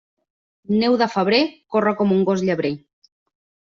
[0.77, 1.43] Neu de febrer,
[1.77, 2.77] corre com un gos llebrer.